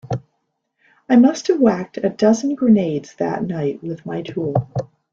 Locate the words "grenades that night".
2.55-3.83